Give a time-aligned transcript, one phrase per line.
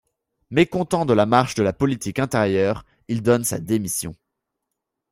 [0.49, 4.15] Mécontent de la marche de la politique intérieure, il donne sa démission.